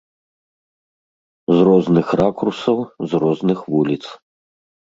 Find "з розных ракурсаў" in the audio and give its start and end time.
1.59-2.77